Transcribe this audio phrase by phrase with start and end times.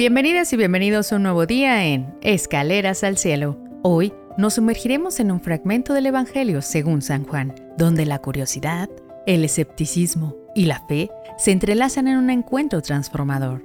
[0.00, 3.58] Bienvenidas y bienvenidos a un nuevo día en Escaleras al Cielo.
[3.82, 8.88] Hoy nos sumergiremos en un fragmento del Evangelio según San Juan, donde la curiosidad,
[9.26, 13.62] el escepticismo y la fe se entrelazan en un encuentro transformador.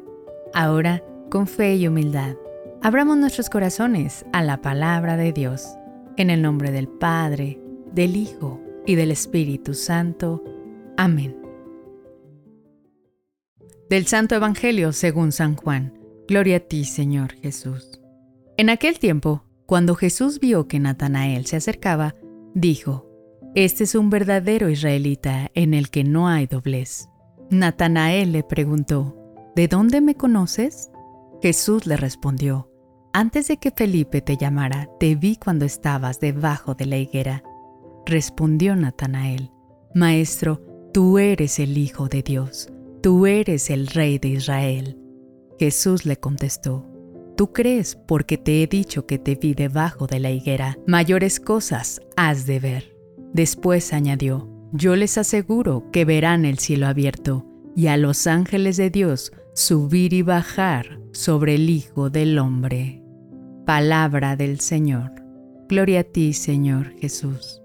[0.53, 1.01] Ahora,
[1.31, 2.35] con fe y humildad,
[2.83, 5.77] abramos nuestros corazones a la palabra de Dios.
[6.17, 7.61] En el nombre del Padre,
[7.93, 10.43] del Hijo y del Espíritu Santo.
[10.97, 11.33] Amén.
[13.89, 16.04] Del Santo Evangelio según San Juan.
[16.27, 18.01] Gloria a ti, Señor Jesús.
[18.57, 22.15] En aquel tiempo, cuando Jesús vio que Natanael se acercaba,
[22.55, 23.07] dijo,
[23.53, 27.09] Este es un verdadero israelita en el que no hay doblez.
[27.51, 29.15] Natanael le preguntó,
[29.55, 30.89] ¿De dónde me conoces?
[31.41, 32.71] Jesús le respondió,
[33.13, 37.43] Antes de que Felipe te llamara, te vi cuando estabas debajo de la higuera.
[38.05, 39.51] Respondió Natanael,
[39.93, 42.69] Maestro, tú eres el Hijo de Dios,
[43.01, 45.04] tú eres el Rey de Israel.
[45.59, 46.85] Jesús le contestó,
[47.35, 51.99] Tú crees porque te he dicho que te vi debajo de la higuera, mayores cosas
[52.15, 52.95] has de ver.
[53.33, 58.89] Después añadió, Yo les aseguro que verán el cielo abierto y a los ángeles de
[58.89, 63.01] Dios subir y bajar sobre el Hijo del Hombre.
[63.65, 65.11] Palabra del Señor.
[65.67, 67.64] Gloria a ti, Señor Jesús.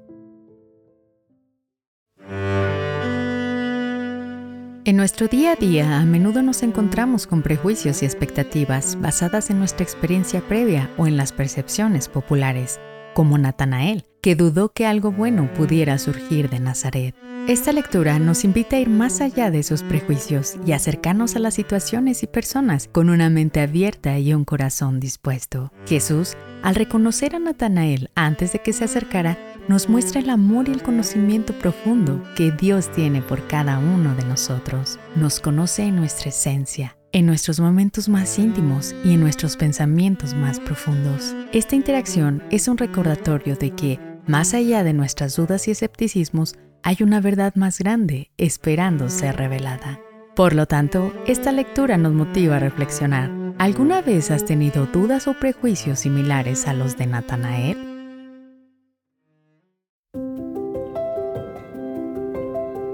[4.87, 9.59] En nuestro día a día a menudo nos encontramos con prejuicios y expectativas basadas en
[9.59, 12.81] nuestra experiencia previa o en las percepciones populares,
[13.13, 17.15] como Natanael, que dudó que algo bueno pudiera surgir de Nazaret.
[17.47, 21.55] Esta lectura nos invita a ir más allá de esos prejuicios y acercarnos a las
[21.55, 25.73] situaciones y personas con una mente abierta y un corazón dispuesto.
[25.87, 29.37] Jesús, al reconocer a Natanael antes de que se acercara,
[29.69, 34.25] nos muestra el amor y el conocimiento profundo que Dios tiene por cada uno de
[34.25, 34.99] nosotros.
[35.17, 40.61] Nos conoce en nuestra esencia, en nuestros momentos más íntimos y en nuestros pensamientos más
[40.61, 41.35] profundos.
[41.53, 46.99] Esta interacción es un recordatorio de que, más allá de nuestras dudas y escepticismos, hay
[47.01, 50.01] una verdad más grande esperando ser revelada.
[50.37, 53.31] Por lo tanto, esta lectura nos motiva a reflexionar.
[53.59, 57.90] ¿Alguna vez has tenido dudas o prejuicios similares a los de Natanael?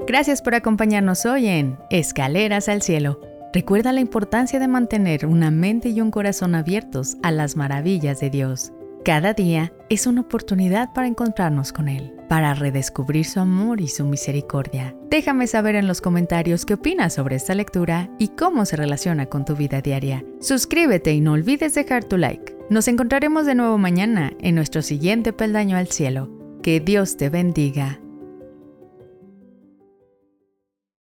[0.06, 3.20] Gracias por acompañarnos hoy en Escaleras al Cielo.
[3.52, 8.30] Recuerda la importancia de mantener una mente y un corazón abiertos a las maravillas de
[8.30, 8.72] Dios.
[9.04, 14.04] Cada día es una oportunidad para encontrarnos con Él, para redescubrir su amor y su
[14.04, 14.94] misericordia.
[15.10, 19.44] Déjame saber en los comentarios qué opinas sobre esta lectura y cómo se relaciona con
[19.44, 20.24] tu vida diaria.
[20.40, 22.56] Suscríbete y no olvides dejar tu like.
[22.70, 26.30] Nos encontraremos de nuevo mañana en nuestro siguiente peldaño al cielo.
[26.62, 27.98] Que Dios te bendiga.